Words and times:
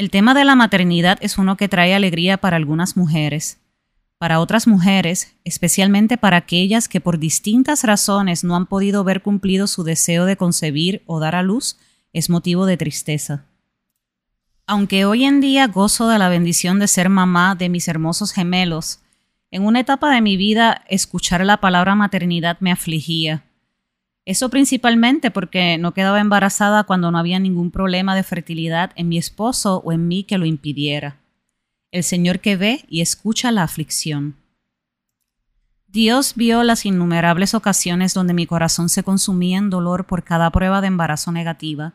El 0.00 0.08
tema 0.08 0.32
de 0.32 0.46
la 0.46 0.54
maternidad 0.54 1.18
es 1.20 1.36
uno 1.36 1.58
que 1.58 1.68
trae 1.68 1.94
alegría 1.94 2.38
para 2.38 2.56
algunas 2.56 2.96
mujeres. 2.96 3.60
Para 4.16 4.40
otras 4.40 4.66
mujeres, 4.66 5.36
especialmente 5.44 6.16
para 6.16 6.38
aquellas 6.38 6.88
que 6.88 7.02
por 7.02 7.18
distintas 7.18 7.84
razones 7.84 8.42
no 8.42 8.56
han 8.56 8.64
podido 8.64 9.04
ver 9.04 9.20
cumplido 9.20 9.66
su 9.66 9.84
deseo 9.84 10.24
de 10.24 10.38
concebir 10.38 11.02
o 11.04 11.20
dar 11.20 11.34
a 11.34 11.42
luz, 11.42 11.76
es 12.14 12.30
motivo 12.30 12.64
de 12.64 12.78
tristeza. 12.78 13.44
Aunque 14.66 15.04
hoy 15.04 15.24
en 15.24 15.42
día 15.42 15.66
gozo 15.66 16.08
de 16.08 16.16
la 16.16 16.30
bendición 16.30 16.78
de 16.78 16.88
ser 16.88 17.10
mamá 17.10 17.54
de 17.54 17.68
mis 17.68 17.86
hermosos 17.86 18.32
gemelos, 18.32 19.00
en 19.50 19.66
una 19.66 19.80
etapa 19.80 20.10
de 20.14 20.22
mi 20.22 20.38
vida 20.38 20.82
escuchar 20.88 21.44
la 21.44 21.58
palabra 21.58 21.94
maternidad 21.94 22.56
me 22.60 22.72
afligía 22.72 23.44
eso 24.30 24.48
principalmente 24.48 25.32
porque 25.32 25.76
no 25.76 25.92
quedaba 25.92 26.20
embarazada 26.20 26.84
cuando 26.84 27.10
no 27.10 27.18
había 27.18 27.40
ningún 27.40 27.72
problema 27.72 28.14
de 28.14 28.22
fertilidad 28.22 28.92
en 28.94 29.08
mi 29.08 29.18
esposo 29.18 29.82
o 29.84 29.90
en 29.90 30.06
mí 30.06 30.22
que 30.22 30.38
lo 30.38 30.46
impidiera. 30.46 31.16
El 31.90 32.04
Señor 32.04 32.38
que 32.38 32.54
ve 32.54 32.84
y 32.88 33.00
escucha 33.00 33.50
la 33.50 33.64
aflicción. 33.64 34.36
Dios 35.88 36.34
vio 36.36 36.62
las 36.62 36.86
innumerables 36.86 37.54
ocasiones 37.54 38.14
donde 38.14 38.32
mi 38.32 38.46
corazón 38.46 38.88
se 38.88 39.02
consumía 39.02 39.58
en 39.58 39.68
dolor 39.68 40.06
por 40.06 40.22
cada 40.22 40.48
prueba 40.52 40.80
de 40.80 40.86
embarazo 40.86 41.32
negativa. 41.32 41.94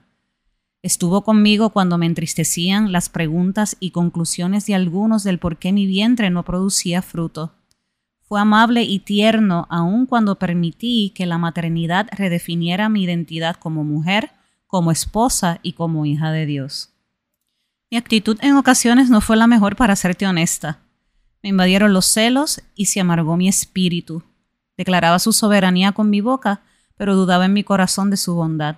Estuvo 0.82 1.24
conmigo 1.24 1.70
cuando 1.70 1.98
me 1.98 2.06
entristecían 2.06 2.92
las 2.92 3.08
preguntas 3.08 3.78
y 3.80 3.92
conclusiones 3.92 4.66
de 4.66 4.76
algunos 4.76 5.24
del 5.24 5.40
por 5.40 5.56
qué 5.56 5.72
mi 5.72 5.86
vientre 5.86 6.30
no 6.32 6.44
producía 6.44 7.02
fruto 7.02 7.54
fue 8.28 8.42
amable 8.42 8.84
y 8.84 9.00
tierno 9.00 9.68
aun 9.70 10.06
cuando 10.06 10.40
permití 10.40 11.12
que 11.16 11.26
la 11.26 11.38
maternidad 11.38 12.08
redefiniera 12.12 12.90
mi 12.90 13.04
identidad 13.04 13.56
como 13.56 13.84
mujer, 13.84 14.32
como 14.68 14.92
esposa 14.92 15.60
y 15.62 15.74
como 15.74 16.06
hija 16.06 16.32
de 16.32 16.46
Dios. 16.46 16.90
Mi 17.92 17.98
actitud 17.98 18.38
en 18.42 18.56
ocasiones 18.56 19.10
no 19.10 19.22
fue 19.22 19.38
la 19.38 19.48
mejor 19.48 19.76
para 19.76 19.96
serte 19.96 20.26
honesta. 20.26 20.80
Me 21.44 21.50
invadieron 21.50 21.94
los 21.94 22.06
celos 22.06 22.62
y 22.74 22.88
se 22.88 23.00
amargó 23.00 23.38
mi 23.38 23.48
espíritu. 23.48 24.24
Declaraba 24.76 25.20
su 25.20 25.32
soberanía 25.32 25.92
con 25.92 26.10
mi 26.10 26.20
boca, 26.20 26.62
pero 26.98 27.16
dudaba 27.16 27.46
en 27.46 27.54
mi 27.54 27.64
corazón 27.64 28.10
de 28.10 28.18
su 28.18 28.34
bondad. 28.34 28.78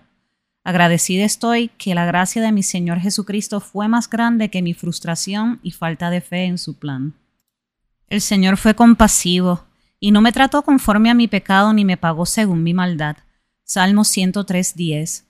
Agradecida 0.65 1.23
estoy 1.23 1.69
que 1.77 1.95
la 1.95 2.05
gracia 2.05 2.41
de 2.41 2.51
mi 2.51 2.61
Señor 2.61 2.99
Jesucristo 2.99 3.61
fue 3.61 3.87
más 3.87 4.09
grande 4.09 4.49
que 4.49 4.61
mi 4.61 4.73
frustración 4.73 5.61
y 5.63 5.71
falta 5.71 6.09
de 6.09 6.19
fe 6.19 6.43
en 6.43 6.57
su 6.57 6.77
plan. 6.77 7.13
El 8.07 8.21
Señor 8.21 8.57
fue 8.57 8.73
compasivo 8.73 9.65
y 9.99 10.11
no 10.11 10.21
me 10.21 10.31
trató 10.31 10.61
conforme 10.61 11.09
a 11.09 11.13
mi 11.13 11.27
pecado 11.27 11.73
ni 11.73 11.83
me 11.83 11.97
pagó 11.97 12.25
según 12.25 12.63
mi 12.63 12.73
maldad. 12.73 13.17
Salmo 13.63 14.03
103.10. 14.03 15.23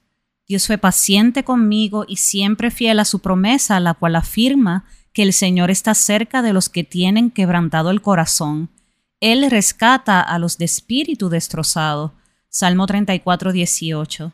Dios 0.47 0.67
fue 0.67 0.77
paciente 0.77 1.43
conmigo 1.43 2.05
y 2.07 2.17
siempre 2.17 2.71
fiel 2.71 2.99
a 2.99 3.05
su 3.05 3.19
promesa, 3.19 3.79
la 3.79 3.95
cual 3.95 4.15
afirma 4.15 4.85
que 5.11 5.23
el 5.23 5.33
Señor 5.33 5.71
está 5.71 5.93
cerca 5.95 6.41
de 6.41 6.53
los 6.53 6.69
que 6.69 6.83
tienen 6.83 7.31
quebrantado 7.31 7.89
el 7.89 8.01
corazón. 8.01 8.69
Él 9.19 9.49
rescata 9.49 10.21
a 10.21 10.37
los 10.37 10.59
de 10.59 10.65
espíritu 10.65 11.29
destrozado. 11.29 12.13
Salmo 12.49 12.85
34.18. 12.85 14.31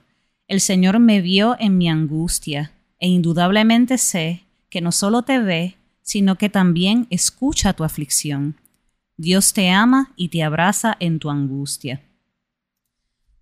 El 0.47 0.59
Señor 0.59 0.99
me 0.99 1.21
vio 1.21 1.55
en 1.59 1.77
mi 1.77 1.89
angustia, 1.89 2.73
e 2.99 3.07
indudablemente 3.07 3.97
sé 3.97 4.43
que 4.69 4.81
no 4.81 4.91
solo 4.91 5.21
te 5.23 5.39
ve, 5.39 5.77
sino 6.03 6.37
que 6.37 6.49
también 6.49 7.07
escucha 7.09 7.73
tu 7.73 7.83
aflicción. 7.83 8.59
Dios 9.17 9.53
te 9.53 9.71
ama 9.71 10.11
y 10.15 10.27
te 10.27 10.43
abraza 10.43 10.95
en 10.99 11.17
tu 11.17 11.29
angustia. 11.29 12.03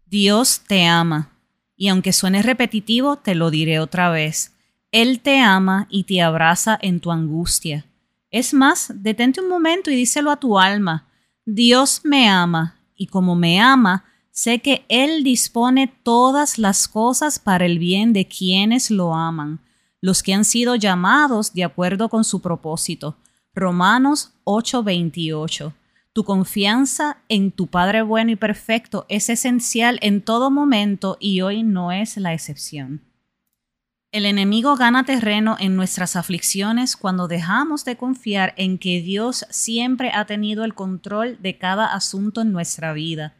Dios 0.05 0.61
te 0.67 0.85
ama, 0.85 1.31
y 1.75 1.87
aunque 1.87 2.13
suene 2.13 2.43
repetitivo, 2.43 3.17
te 3.17 3.33
lo 3.33 3.49
diré 3.49 3.79
otra 3.79 4.09
vez. 4.09 4.53
Él 4.91 5.21
te 5.21 5.39
ama 5.39 5.87
y 5.89 6.03
te 6.03 6.21
abraza 6.21 6.77
en 6.81 6.99
tu 6.99 7.11
angustia. 7.11 7.85
Es 8.29 8.53
más, 8.53 8.93
detente 8.95 9.41
un 9.41 9.49
momento 9.49 9.89
y 9.89 9.95
díselo 9.95 10.31
a 10.31 10.39
tu 10.39 10.59
alma. 10.59 11.07
Dios 11.45 12.01
me 12.03 12.29
ama, 12.29 12.77
y 12.95 13.07
como 13.07 13.35
me 13.35 13.59
ama, 13.59 14.05
sé 14.29 14.59
que 14.59 14.85
Él 14.89 15.23
dispone 15.23 15.87
todas 16.03 16.57
las 16.59 16.87
cosas 16.87 17.39
para 17.39 17.65
el 17.65 17.79
bien 17.79 18.13
de 18.13 18.27
quienes 18.27 18.91
lo 18.91 19.15
aman 19.15 19.59
los 20.01 20.23
que 20.23 20.33
han 20.33 20.43
sido 20.43 20.75
llamados 20.75 21.53
de 21.53 21.63
acuerdo 21.63 22.09
con 22.09 22.23
su 22.23 22.41
propósito. 22.41 23.17
Romanos 23.53 24.33
8:28. 24.43 25.73
Tu 26.13 26.23
confianza 26.25 27.17
en 27.29 27.51
tu 27.51 27.67
Padre 27.67 28.01
bueno 28.01 28.31
y 28.31 28.35
perfecto 28.35 29.05
es 29.07 29.29
esencial 29.29 29.97
en 30.01 30.21
todo 30.21 30.51
momento 30.51 31.17
y 31.19 31.41
hoy 31.41 31.63
no 31.63 31.91
es 31.91 32.17
la 32.17 32.33
excepción. 32.33 33.01
El 34.11 34.25
enemigo 34.25 34.75
gana 34.75 35.05
terreno 35.05 35.55
en 35.57 35.77
nuestras 35.77 36.17
aflicciones 36.17 36.97
cuando 36.97 37.29
dejamos 37.29 37.85
de 37.85 37.95
confiar 37.95 38.53
en 38.57 38.77
que 38.77 39.01
Dios 39.01 39.45
siempre 39.49 40.11
ha 40.13 40.25
tenido 40.25 40.65
el 40.65 40.73
control 40.73 41.37
de 41.41 41.57
cada 41.57 41.93
asunto 41.93 42.41
en 42.41 42.51
nuestra 42.51 42.91
vida 42.91 43.35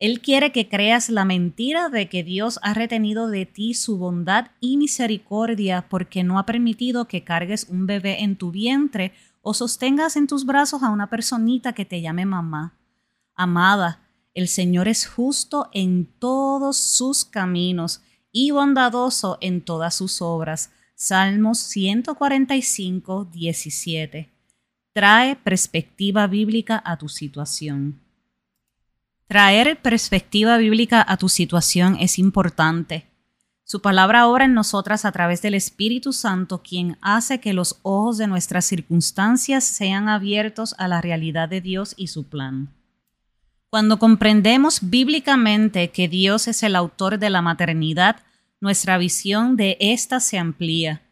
él 0.00 0.20
quiere 0.20 0.52
que 0.52 0.68
creas 0.68 1.08
la 1.08 1.24
mentira 1.24 1.88
de 1.88 2.08
que 2.08 2.22
Dios 2.22 2.60
ha 2.62 2.72
retenido 2.72 3.28
de 3.28 3.46
ti 3.46 3.74
su 3.74 3.98
bondad 3.98 4.52
y 4.60 4.76
misericordia 4.76 5.88
porque 5.88 6.22
no 6.22 6.38
ha 6.38 6.46
permitido 6.46 7.08
que 7.08 7.24
cargues 7.24 7.66
un 7.68 7.86
bebé 7.86 8.22
en 8.22 8.36
tu 8.36 8.52
vientre 8.52 9.12
o 9.42 9.54
sostengas 9.54 10.16
en 10.16 10.28
tus 10.28 10.46
brazos 10.46 10.84
a 10.84 10.90
una 10.90 11.10
personita 11.10 11.72
que 11.72 11.84
te 11.84 12.00
llame 12.00 12.26
mamá. 12.26 12.78
Amada, 13.34 14.02
el 14.34 14.46
Señor 14.46 14.86
es 14.86 15.08
justo 15.08 15.68
en 15.72 16.06
todos 16.20 16.76
sus 16.76 17.24
caminos 17.24 18.00
y 18.30 18.52
bondadoso 18.52 19.38
en 19.40 19.62
todas 19.62 19.96
sus 19.96 20.22
obras. 20.22 20.70
Salmos 20.94 21.58
145, 21.58 23.24
17. 23.32 24.30
Trae 24.92 25.36
perspectiva 25.36 26.28
bíblica 26.28 26.80
a 26.84 26.98
tu 26.98 27.08
situación. 27.08 28.07
Traer 29.28 29.78
perspectiva 29.82 30.56
bíblica 30.56 31.04
a 31.06 31.18
tu 31.18 31.28
situación 31.28 31.98
es 32.00 32.18
importante. 32.18 33.04
Su 33.62 33.82
palabra 33.82 34.26
obra 34.26 34.46
en 34.46 34.54
nosotras 34.54 35.04
a 35.04 35.12
través 35.12 35.42
del 35.42 35.52
Espíritu 35.52 36.14
Santo, 36.14 36.62
quien 36.62 36.96
hace 37.02 37.38
que 37.38 37.52
los 37.52 37.78
ojos 37.82 38.16
de 38.16 38.26
nuestras 38.26 38.64
circunstancias 38.64 39.64
sean 39.64 40.08
abiertos 40.08 40.74
a 40.78 40.88
la 40.88 41.02
realidad 41.02 41.50
de 41.50 41.60
Dios 41.60 41.92
y 41.98 42.06
su 42.06 42.26
plan. 42.30 42.74
Cuando 43.68 43.98
comprendemos 43.98 44.78
bíblicamente 44.80 45.90
que 45.90 46.08
Dios 46.08 46.48
es 46.48 46.62
el 46.62 46.74
autor 46.74 47.18
de 47.18 47.28
la 47.28 47.42
maternidad, 47.42 48.16
nuestra 48.62 48.96
visión 48.96 49.56
de 49.56 49.76
ésta 49.78 50.20
se 50.20 50.38
amplía. 50.38 51.02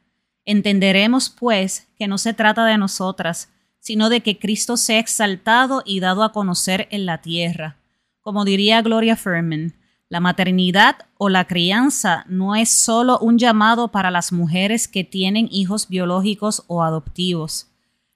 Entenderemos, 0.47 1.29
pues, 1.29 1.87
que 1.99 2.09
no 2.09 2.17
se 2.17 2.33
trata 2.33 2.65
de 2.65 2.79
nosotras, 2.79 3.51
sino 3.79 4.09
de 4.09 4.23
que 4.23 4.39
Cristo 4.39 4.79
sea 4.79 5.01
exaltado 5.01 5.83
y 5.85 6.01
dado 6.01 6.25
a 6.25 6.33
conocer 6.33 6.89
en 6.91 7.05
la 7.05 7.21
tierra 7.21 7.77
como 8.27 8.45
diría 8.45 8.83
Gloria 8.83 9.15
Furman, 9.15 9.75
la 10.09 10.19
maternidad 10.19 10.97
o 11.17 11.29
la 11.29 11.45
crianza 11.45 12.25
no 12.27 12.57
es 12.57 12.73
solo 12.73 13.21
un 13.21 13.39
llamado 13.39 13.93
para 13.93 14.11
las 14.11 14.33
mujeres 14.33 14.89
que 14.89 15.05
tienen 15.05 15.49
hijos 15.49 15.87
biológicos 15.89 16.65
o 16.67 16.83
adoptivos. 16.83 17.69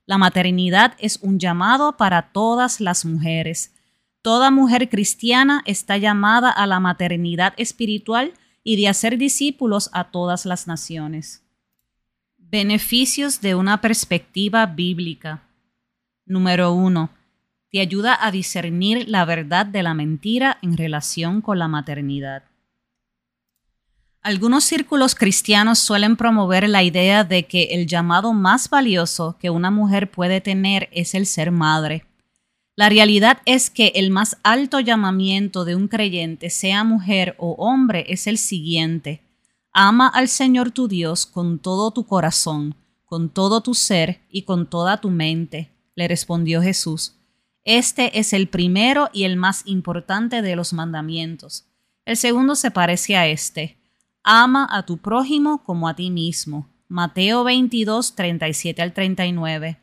La 0.07 0.19
maternidad 0.19 0.95
es 0.99 1.21
un 1.23 1.39
llamado 1.39 1.97
para 1.97 2.33
todas 2.33 2.81
las 2.81 3.05
mujeres. 3.05 3.73
Toda 4.21 4.51
mujer 4.51 4.89
cristiana 4.89 5.63
está 5.65 5.97
llamada 5.97 6.51
a 6.51 6.67
la 6.67 6.81
maternidad 6.81 7.55
espiritual 7.57 8.33
y 8.65 8.75
de 8.75 8.89
hacer 8.89 9.17
discípulos 9.17 9.91
a 9.93 10.11
todas 10.11 10.45
las 10.45 10.67
naciones. 10.67 11.45
Beneficios 12.37 13.41
de 13.41 13.55
una 13.55 13.81
perspectiva 13.81 14.67
bíblica. 14.67 15.45
Número 16.27 16.73
1 16.73 17.20
te 17.71 17.81
ayuda 17.81 18.19
a 18.21 18.31
discernir 18.31 19.09
la 19.09 19.25
verdad 19.25 19.67
de 19.67 19.83
la 19.83 19.95
mentira 19.95 20.59
en 20.63 20.77
relación 20.77 21.41
con 21.41 21.59
la 21.59 21.69
maternidad. 21.69 22.45
Algunos 24.23 24.65
círculos 24.65 25.15
cristianos 25.15 25.79
suelen 25.79 26.17
promover 26.17 26.69
la 26.69 26.83
idea 26.83 27.25
de 27.25 27.47
que 27.47 27.69
el 27.71 27.87
llamado 27.87 28.35
más 28.35 28.69
valioso 28.69 29.37
que 29.41 29.49
una 29.49 29.71
mujer 29.71 30.11
puede 30.11 30.43
tener 30.43 30.91
es 30.93 31.15
el 31.15 31.25
ser 31.25 31.53
madre. 31.53 32.05
La 32.77 32.91
realidad 32.91 33.39
es 33.47 33.71
que 33.71 33.93
el 33.95 34.11
más 34.11 34.37
alto 34.43 34.81
llamamiento 34.81 35.65
de 35.65 35.75
un 35.75 35.89
creyente, 35.89 36.51
sea 36.51 36.85
mujer 36.85 37.35
o 37.39 37.53
hombre, 37.53 38.05
es 38.09 38.27
el 38.27 38.37
siguiente. 38.37 39.23
Ama 39.73 40.09
al 40.09 40.29
Señor 40.29 40.71
tu 40.71 40.87
Dios 40.87 41.25
con 41.25 41.59
todo 41.59 41.91
tu 41.91 42.05
corazón, 42.05 42.75
con 43.07 43.31
todo 43.31 43.63
tu 43.63 43.75
ser 43.75 44.21
y 44.31 44.43
con 44.43 44.69
toda 44.69 45.01
tu 45.01 45.11
mente, 45.11 45.71
le 45.95 46.09
respondió 46.09 46.61
Jesús. 46.61 47.20
Este 47.65 48.19
es 48.19 48.33
el 48.33 48.49
primero 48.49 49.11
y 49.13 49.25
el 49.25 49.37
más 49.37 49.63
importante 49.67 50.43
de 50.43 50.57
los 50.57 50.73
mandamientos. 50.73 51.67
El 52.05 52.17
segundo 52.17 52.55
se 52.55 52.71
parece 52.71 53.17
a 53.17 53.27
este. 53.27 53.79
Ama 54.23 54.67
a 54.71 54.85
tu 54.85 54.99
prójimo 54.99 55.63
como 55.65 55.89
a 55.89 55.95
ti 55.95 56.11
mismo. 56.11 56.69
Mateo 56.89 57.45
22, 57.45 58.15
37 58.15 58.83
al 58.83 58.93
39. 58.93 59.79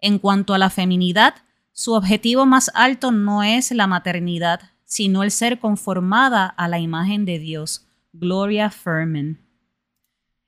En 0.00 0.18
cuanto 0.18 0.54
a 0.54 0.58
la 0.58 0.70
feminidad, 0.70 1.34
su 1.72 1.94
objetivo 1.94 2.46
más 2.46 2.70
alto 2.74 3.10
no 3.10 3.42
es 3.42 3.72
la 3.72 3.86
maternidad, 3.86 4.60
sino 4.84 5.22
el 5.22 5.30
ser 5.30 5.58
conformada 5.58 6.46
a 6.46 6.68
la 6.68 6.78
imagen 6.78 7.24
de 7.24 7.38
Dios. 7.38 7.88
Gloria 8.12 8.70
Furman. 8.70 9.40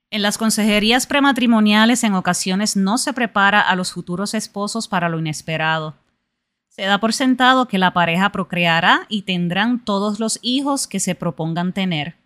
En 0.09 0.21
las 0.21 0.37
consejerías 0.37 1.05
prematrimoniales 1.05 2.05
en 2.05 2.13
ocasiones 2.13 2.77
no 2.77 2.97
se 2.97 3.11
prepara 3.11 3.59
a 3.59 3.75
los 3.75 3.91
futuros 3.91 4.33
esposos 4.33 4.87
para 4.87 5.09
lo 5.09 5.19
inesperado. 5.19 5.95
Se 6.77 6.83
da 6.83 6.99
por 6.99 7.11
sentado 7.11 7.67
que 7.67 7.79
la 7.79 7.91
pareja 7.91 8.31
procreará 8.31 9.07
y 9.09 9.23
tendrán 9.23 9.83
todos 9.83 10.19
los 10.19 10.37
hijos 10.43 10.85
que 10.85 10.99
se 10.99 11.15
propongan 11.15 11.73
tener. 11.73 12.17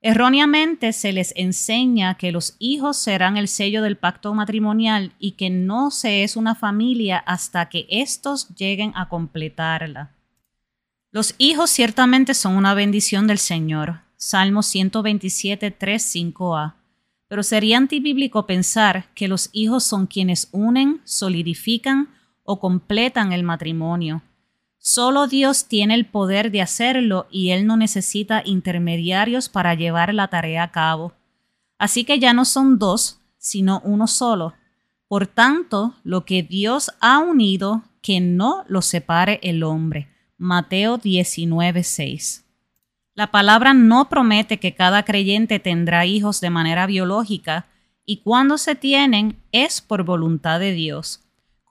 Erróneamente 0.00 0.92
se 0.92 1.12
les 1.12 1.32
enseña 1.36 2.16
que 2.16 2.32
los 2.32 2.56
hijos 2.58 2.96
serán 2.96 3.36
el 3.36 3.46
sello 3.46 3.82
del 3.82 3.96
pacto 3.96 4.34
matrimonial 4.34 5.12
y 5.20 5.32
que 5.32 5.48
no 5.48 5.92
se 5.92 6.24
es 6.24 6.34
una 6.34 6.56
familia 6.56 7.18
hasta 7.18 7.68
que 7.68 7.86
éstos 7.88 8.48
lleguen 8.56 8.92
a 8.96 9.08
completarla. 9.08 10.10
Los 11.12 11.36
hijos 11.38 11.70
ciertamente 11.70 12.34
son 12.34 12.56
una 12.56 12.74
bendición 12.74 13.28
del 13.28 13.38
Señor. 13.38 14.00
Salmo 14.16 14.64
127, 14.64 15.70
3, 15.70 16.14
5a 16.16 16.74
pero 17.34 17.42
sería 17.42 17.78
antibíblico 17.78 18.46
pensar 18.46 19.06
que 19.14 19.26
los 19.26 19.50
hijos 19.52 19.82
son 19.82 20.06
quienes 20.06 20.48
unen, 20.52 21.00
solidifican 21.02 22.13
o 22.44 22.60
completan 22.60 23.32
el 23.32 23.42
matrimonio. 23.42 24.22
Solo 24.78 25.26
Dios 25.26 25.66
tiene 25.66 25.94
el 25.94 26.04
poder 26.04 26.50
de 26.50 26.60
hacerlo 26.60 27.26
y 27.30 27.50
Él 27.50 27.66
no 27.66 27.76
necesita 27.76 28.42
intermediarios 28.44 29.48
para 29.48 29.74
llevar 29.74 30.12
la 30.12 30.28
tarea 30.28 30.62
a 30.62 30.70
cabo. 30.70 31.14
Así 31.78 32.04
que 32.04 32.18
ya 32.18 32.32
no 32.34 32.44
son 32.44 32.78
dos, 32.78 33.20
sino 33.38 33.80
uno 33.84 34.06
solo. 34.06 34.54
Por 35.08 35.26
tanto, 35.26 35.94
lo 36.04 36.24
que 36.24 36.42
Dios 36.42 36.92
ha 37.00 37.18
unido, 37.18 37.82
que 38.02 38.20
no 38.20 38.64
lo 38.68 38.82
separe 38.82 39.40
el 39.42 39.62
hombre. 39.62 40.08
Mateo 40.36 40.98
19:6. 40.98 42.44
La 43.14 43.30
palabra 43.30 43.72
no 43.72 44.08
promete 44.10 44.58
que 44.58 44.74
cada 44.74 45.04
creyente 45.04 45.60
tendrá 45.60 46.04
hijos 46.04 46.40
de 46.40 46.50
manera 46.50 46.86
biológica 46.86 47.66
y 48.04 48.18
cuando 48.18 48.58
se 48.58 48.74
tienen 48.74 49.38
es 49.52 49.80
por 49.80 50.04
voluntad 50.04 50.60
de 50.60 50.72
Dios. 50.72 51.23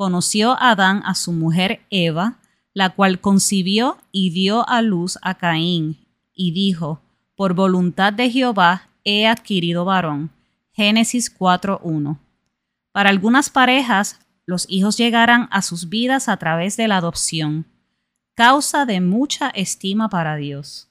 Conoció 0.03 0.61
Adán 0.61 1.01
a 1.05 1.15
su 1.15 1.31
mujer 1.31 1.85
Eva, 1.89 2.37
la 2.73 2.89
cual 2.89 3.21
concibió 3.21 3.99
y 4.11 4.31
dio 4.31 4.67
a 4.67 4.81
luz 4.81 5.17
a 5.21 5.35
Caín, 5.35 6.05
y 6.33 6.51
dijo, 6.51 6.99
por 7.37 7.53
voluntad 7.53 8.11
de 8.11 8.29
Jehová 8.29 8.89
he 9.05 9.27
adquirido 9.27 9.85
varón. 9.85 10.29
Génesis 10.73 11.33
4.1. 11.33 12.19
Para 12.91 13.11
algunas 13.11 13.49
parejas, 13.49 14.19
los 14.45 14.65
hijos 14.67 14.97
llegarán 14.97 15.47
a 15.51 15.61
sus 15.61 15.87
vidas 15.87 16.27
a 16.27 16.35
través 16.35 16.75
de 16.75 16.89
la 16.89 16.97
adopción, 16.97 17.65
causa 18.35 18.85
de 18.85 18.99
mucha 18.99 19.51
estima 19.51 20.09
para 20.09 20.35
Dios. 20.35 20.89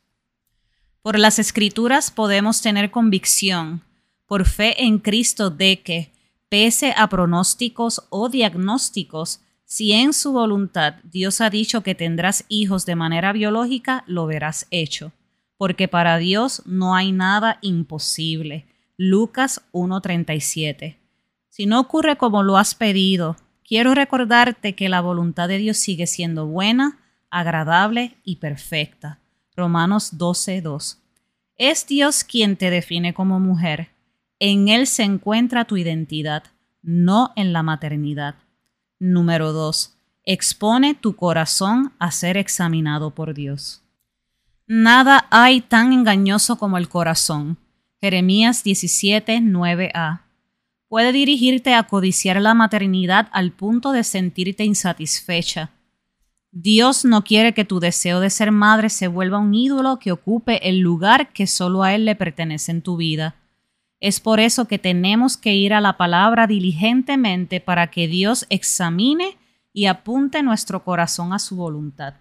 Por 1.03 1.19
las 1.19 1.39
escrituras 1.39 2.11
podemos 2.11 2.63
tener 2.63 2.91
convicción, 2.91 3.83
por 4.25 4.47
fe 4.47 4.85
en 4.85 4.99
Cristo, 4.99 5.51
de 5.51 5.83
que, 5.83 6.13
pese 6.53 6.93
a 6.99 7.09
pronósticos 7.09 8.03
o 8.11 8.29
diagnósticos, 8.29 9.41
si 9.65 9.93
en 9.93 10.13
su 10.13 10.33
voluntad 10.33 10.97
Dios 11.03 11.41
ha 11.41 11.49
dicho 11.49 11.83
que 11.83 11.95
tendrás 11.95 12.45
hijos 12.49 12.85
de 12.85 12.95
manera 12.95 13.33
biológica, 13.33 14.05
lo 14.07 14.27
verás 14.27 14.67
hecho, 14.71 15.13
porque 15.57 15.89
para 15.89 16.19
Dios 16.19 16.63
no 16.67 16.95
hay 16.95 17.11
nada 17.11 17.57
imposible. 17.63 18.67
Lucas 18.99 19.63
1:37. 19.73 20.99
Si 21.49 21.65
no 21.65 21.81
ocurre 21.81 22.17
como 22.17 22.43
lo 22.43 22.59
has 22.59 22.75
pedido, 22.75 23.37
quiero 23.67 23.95
recordarte 23.95 24.75
que 24.75 24.91
la 24.91 25.01
voluntad 25.01 25.49
de 25.49 25.57
Dios 25.57 25.79
sigue 25.79 26.07
siendo 26.07 26.47
buena, 26.47 26.99
agradable 27.31 28.19
y 28.25 28.37
perfecta. 28.37 29.21
Romanos 29.57 30.19
12:2. 30.19 30.99
Es 31.57 31.87
Dios 31.87 32.25
quien 32.25 32.59
te 32.59 32.69
define 32.69 33.15
como 33.15 33.41
mujer. 33.41 33.89
En 34.39 34.69
Él 34.69 34.87
se 34.87 35.03
encuentra 35.03 35.65
tu 35.65 35.77
identidad, 35.77 36.45
no 36.83 37.33
en 37.37 37.53
la 37.53 37.63
maternidad. 37.63 38.37
Número 38.99 39.53
2. 39.53 39.97
Expone 40.25 40.95
tu 40.95 41.17
corazón 41.17 41.93
a 41.99 42.11
ser 42.11 42.37
examinado 42.37 43.15
por 43.15 43.35
Dios. 43.35 43.83
Nada 44.67 45.27
hay 45.31 45.61
tan 45.61 45.93
engañoso 45.93 46.57
como 46.57 46.79
el 46.79 46.89
corazón. 46.89 47.59
Jeremías 48.01 48.65
17, 48.65 49.39
9a. 49.39 50.23
Puede 50.89 51.13
dirigirte 51.13 51.75
a 51.75 51.85
codiciar 51.85 52.41
la 52.41 52.55
maternidad 52.55 53.29
al 53.33 53.53
punto 53.53 53.93
de 53.93 54.05
sentirte 54.05 54.65
insatisfecha 54.65 55.71
Dios 56.55 57.07
no 57.07 57.25
quiere 57.25 57.55
que 57.55 57.65
tu 57.65 57.81
deseo 57.81 58.21
de 58.21 58.29
ser 58.29 58.53
madre 58.53 58.91
se 58.91 59.09
vuelva 59.09 59.39
un 59.39 59.55
ídolo 59.55 59.99
que 59.99 60.13
ocupe 60.13 60.69
el 60.69 60.81
lugar 60.81 61.33
que 61.33 61.47
solo 61.47 61.83
a 61.83 61.95
Él 61.95 62.05
le 62.05 62.15
pertenece 62.15 62.71
en 62.73 62.83
tu 62.83 62.99
vida. 62.99 63.37
Es 64.03 64.19
por 64.19 64.41
eso 64.41 64.67
que 64.67 64.81
tenemos 64.81 65.37
que 65.37 65.55
ir 65.55 65.73
a 65.73 65.81
la 65.81 65.97
palabra 65.97 66.49
diligentemente 66.49 67.61
para 67.61 67.93
que 67.93 68.09
Dios 68.09 68.47
examine 68.51 69.39
y 69.73 69.87
apunte 69.87 70.43
nuestro 70.43 70.83
corazón 70.83 71.33
a 71.33 71.39
su 71.39 71.55
voluntad. 71.55 72.15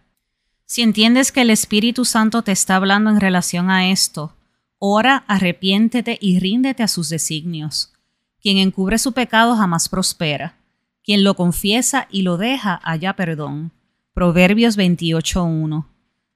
Si 0.68 0.84
entiendes 0.84 1.32
que 1.32 1.42
el 1.42 1.50
Espíritu 1.50 2.06
Santo 2.06 2.44
te 2.44 2.52
está 2.52 2.76
hablando 2.76 3.10
en 3.10 3.20
relación 3.20 3.72
a 3.72 3.90
esto, 3.90 4.36
ora, 4.78 5.24
arrepiéntete 5.28 6.20
y 6.22 6.38
ríndete 6.38 6.84
a 6.84 6.88
sus 6.88 7.10
designios. 7.10 7.92
Quien 8.40 8.60
encubre 8.60 9.00
su 9.00 9.14
pecado 9.14 9.56
jamás 9.56 9.90
prospera. 9.90 10.60
Quien 11.04 11.24
lo 11.24 11.34
confiesa 11.34 12.08
y 12.12 12.22
lo 12.22 12.38
deja 12.38 12.80
haya 12.84 13.14
perdón. 13.14 13.72
Proverbios 14.14 14.78
28.1. 14.78 15.88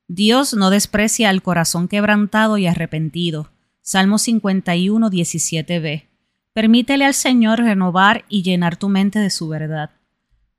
Dios 0.08 0.56
no 0.56 0.72
desprecia 0.72 1.30
al 1.30 1.44
corazón 1.44 1.88
quebrantado 1.88 2.58
y 2.58 2.66
arrepentido. 2.66 3.52
Salmo 3.88 4.18
51, 4.18 5.12
17b. 5.12 6.08
Permítele 6.54 7.06
al 7.06 7.14
Señor 7.14 7.60
renovar 7.60 8.26
y 8.30 8.42
llenar 8.42 8.78
tu 8.78 8.90
mente 8.90 9.20
de 9.20 9.30
su 9.30 9.48
verdad. 9.48 9.92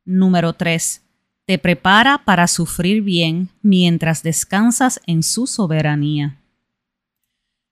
Número 0.05 0.52
3. 0.52 1.02
Te 1.44 1.58
prepara 1.58 2.25
para 2.25 2.46
sufrir 2.46 3.02
bien 3.02 3.49
mientras 3.62 4.23
descansas 4.23 5.00
en 5.08 5.25
su 5.25 5.49
soberanía. 5.49 6.40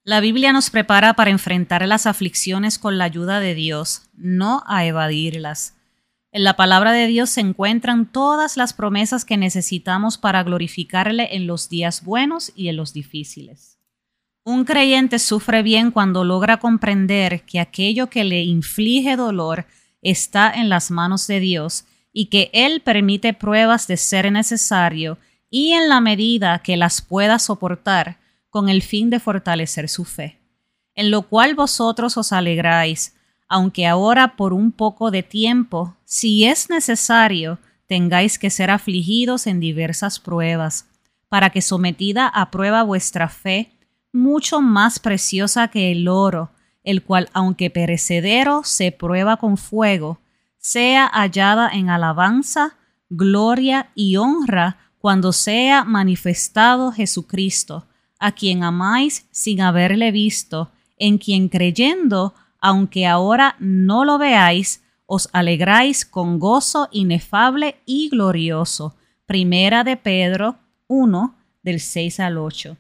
La 0.03 0.19
Biblia 0.19 0.53
nos 0.53 0.71
prepara 0.71 1.15
para 1.15 1.31
enfrentar 1.31 1.87
las 1.87 2.06
aflicciones 2.06 2.81
con 2.81 2.99
la 2.99 3.05
ayuda 3.05 3.39
de 3.39 3.55
Dios, 3.55 4.09
no 4.17 4.65
a 4.67 4.85
evadirlas. 4.87 5.77
En 6.33 6.43
la 6.43 6.56
palabra 6.56 6.91
de 6.91 7.06
Dios 7.06 7.31
se 7.31 7.43
encuentran 7.43 8.11
todas 8.11 8.56
las 8.56 8.73
promesas 8.73 9.25
que 9.25 9.37
necesitamos 9.37 10.19
para 10.19 10.43
glorificarle 10.43 11.37
en 11.37 11.47
los 11.47 11.69
días 11.69 12.03
buenos 12.03 12.51
y 12.56 12.71
en 12.71 12.77
los 12.77 12.93
difíciles. 12.93 13.75
Un 14.46 14.67
creyente 14.67 15.19
sufre 15.19 15.63
bien 15.63 15.91
cuando 15.91 16.22
logra 16.22 16.58
comprender 16.58 17.44
que 17.46 17.60
aquello 17.60 18.10
que 18.10 18.24
le 18.24 18.43
inflige 18.43 19.17
dolor 19.17 19.67
está 20.03 20.53
en 20.53 20.69
las 20.69 20.91
manos 20.91 21.27
de 21.27 21.41
Dios 21.41 21.86
y 22.13 22.27
que 22.27 22.51
Él 22.53 22.82
permite 22.82 23.32
pruebas 23.32 23.86
de 23.86 23.96
ser 23.96 24.31
necesario 24.31 25.17
y 25.48 25.72
en 25.72 25.89
la 25.89 26.03
medida 26.03 26.58
que 26.58 26.77
las 26.77 27.01
pueda 27.01 27.39
soportar 27.39 28.19
con 28.51 28.69
el 28.69 28.82
fin 28.82 29.08
de 29.08 29.19
fortalecer 29.19 29.89
su 29.89 30.05
fe. 30.05 30.41
En 30.94 31.10
lo 31.10 31.22
cual 31.22 31.55
vosotros 31.55 32.19
os 32.19 32.31
alegráis, 32.31 33.17
aunque 33.48 33.86
ahora 33.86 34.36
por 34.36 34.53
un 34.53 34.72
poco 34.72 35.10
de 35.10 35.22
tiempo, 35.22 35.96
si 36.05 36.44
es 36.44 36.69
necesario, 36.69 37.58
tengáis 37.86 38.39
que 38.39 38.51
ser 38.51 38.70
afligidos 38.70 39.46
en 39.46 39.58
diversas 39.58 40.20
pruebas, 40.20 40.86
para 41.29 41.51
que 41.51 41.63
sometida 41.63 42.29
a 42.29 42.51
prueba 42.51 42.82
vuestra 42.82 43.29
fe, 43.29 43.74
mucho 44.15 44.61
más 44.61 44.99
preciosa 45.01 45.69
que 45.69 45.93
el 45.93 46.09
oro, 46.09 46.51
el 46.85 47.03
cual 47.03 47.29
aunque 47.33 47.69
perecedero 47.69 48.63
se 48.63 48.93
prueba 48.93 49.37
con 49.39 49.56
fuego, 49.56 50.21
sea 50.59 51.06
hallada 51.13 51.69
en 51.71 51.91
alabanza, 51.91 52.77
gloria 53.11 53.91
y 53.94 54.17
honra 54.17 54.79
cuando 54.99 55.33
sea 55.33 55.85
manifestado 55.85 56.93
Jesucristo, 56.93 57.87
a 58.19 58.33
quien 58.33 58.63
amáis 58.63 59.27
sin 59.33 59.61
haberle 59.61 60.13
visto, 60.13 60.71
en 60.97 61.19
quien 61.19 61.49
creyendo 61.49 62.35
aunque 62.61 63.06
ahora 63.06 63.56
no 63.59 64.06
lo 64.06 64.17
veáis, 64.17 64.83
os 65.05 65.29
alegráis 65.33 66.06
con 66.06 66.39
gozo 66.39 66.89
inefable 66.93 67.77
y 67.85 68.09
glorioso. 68.09 68.94
Primera 69.27 69.85
de 69.85 69.99
Pedro 69.99 70.56
1, 70.87 71.35
del 71.63 71.81
6 71.81 72.21
al 72.21 72.39
8. 72.39 72.79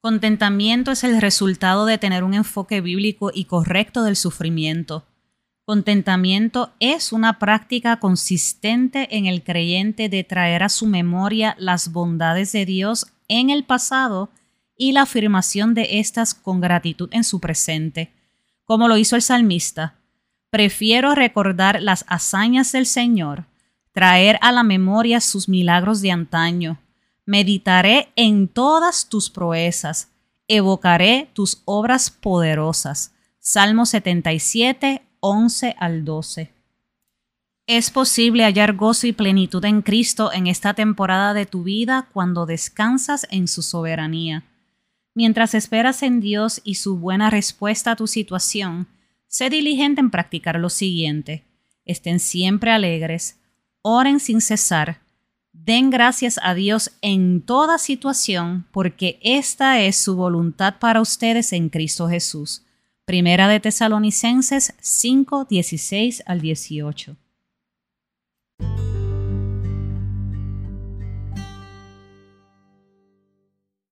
Contentamiento 0.00 0.90
es 0.90 1.04
el 1.04 1.20
resultado 1.20 1.86
de 1.86 1.98
tener 1.98 2.24
un 2.24 2.34
enfoque 2.34 2.80
bíblico 2.80 3.30
y 3.34 3.44
correcto 3.44 4.04
del 4.04 4.16
sufrimiento. 4.16 5.04
Contentamiento 5.64 6.72
es 6.80 7.12
una 7.12 7.38
práctica 7.38 7.98
consistente 7.98 9.16
en 9.16 9.26
el 9.26 9.42
creyente 9.42 10.08
de 10.08 10.24
traer 10.24 10.62
a 10.62 10.68
su 10.68 10.86
memoria 10.86 11.56
las 11.58 11.92
bondades 11.92 12.52
de 12.52 12.64
Dios 12.64 13.06
en 13.28 13.50
el 13.50 13.64
pasado 13.64 14.30
y 14.76 14.92
la 14.92 15.02
afirmación 15.02 15.74
de 15.74 15.98
estas 15.98 16.34
con 16.34 16.60
gratitud 16.60 17.08
en 17.12 17.24
su 17.24 17.40
presente 17.40 18.12
como 18.68 18.86
lo 18.86 18.98
hizo 18.98 19.16
el 19.16 19.22
salmista. 19.22 19.94
Prefiero 20.50 21.14
recordar 21.14 21.80
las 21.80 22.04
hazañas 22.06 22.70
del 22.70 22.84
Señor, 22.84 23.46
traer 23.92 24.38
a 24.42 24.52
la 24.52 24.62
memoria 24.62 25.22
sus 25.22 25.48
milagros 25.48 26.02
de 26.02 26.12
antaño. 26.12 26.78
Meditaré 27.28 28.08
en 28.16 28.48
todas 28.48 29.10
tus 29.10 29.28
proezas, 29.28 30.10
evocaré 30.48 31.28
tus 31.34 31.60
obras 31.66 32.08
poderosas. 32.08 33.12
Salmo 33.38 33.84
77, 33.84 35.02
11 35.20 35.76
al 35.78 36.06
12. 36.06 36.50
Es 37.66 37.90
posible 37.90 38.44
hallar 38.44 38.76
gozo 38.76 39.06
y 39.06 39.12
plenitud 39.12 39.62
en 39.66 39.82
Cristo 39.82 40.32
en 40.32 40.46
esta 40.46 40.72
temporada 40.72 41.34
de 41.34 41.44
tu 41.44 41.64
vida 41.64 42.08
cuando 42.14 42.46
descansas 42.46 43.26
en 43.30 43.46
su 43.46 43.60
soberanía. 43.60 44.44
Mientras 45.12 45.52
esperas 45.52 46.02
en 46.02 46.20
Dios 46.20 46.62
y 46.64 46.76
su 46.76 46.96
buena 46.96 47.28
respuesta 47.28 47.90
a 47.90 47.96
tu 47.96 48.06
situación, 48.06 48.88
sé 49.26 49.50
diligente 49.50 50.00
en 50.00 50.10
practicar 50.10 50.58
lo 50.58 50.70
siguiente. 50.70 51.44
Estén 51.84 52.20
siempre 52.20 52.70
alegres, 52.70 53.38
oren 53.82 54.18
sin 54.18 54.40
cesar, 54.40 55.02
den 55.68 55.90
gracias 55.90 56.40
a 56.42 56.54
Dios 56.54 56.92
en 57.02 57.42
toda 57.42 57.76
situación, 57.76 58.66
porque 58.72 59.18
esta 59.22 59.82
es 59.82 59.96
su 59.96 60.16
voluntad 60.16 60.76
para 60.80 61.02
ustedes 61.02 61.52
en 61.52 61.68
Cristo 61.68 62.08
Jesús. 62.08 62.62
Primera 63.04 63.48
de 63.48 63.60
Tesalonicenses 63.60 64.72
5, 64.80 65.44
16 65.44 66.22
al 66.24 66.40
18. 66.40 67.16